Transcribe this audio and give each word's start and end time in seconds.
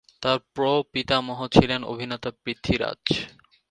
তার 0.21 0.37
প্র-পিতামহ 0.53 1.39
ছিলেন 1.47 1.81
অভিনেতা 1.83 2.29
পৃথ্বীরাজ। 2.43 3.01